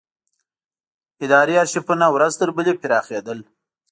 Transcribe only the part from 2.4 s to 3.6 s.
تر بلې پراخېدل.